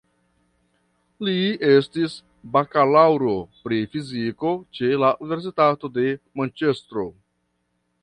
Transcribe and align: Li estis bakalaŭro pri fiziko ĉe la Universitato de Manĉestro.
Li 1.27 1.35
estis 1.67 2.15
bakalaŭro 2.57 3.35
pri 3.67 3.81
fiziko 3.95 4.57
ĉe 4.79 4.93
la 5.05 5.15
Universitato 5.29 5.95
de 6.01 6.11
Manĉestro. 6.43 7.11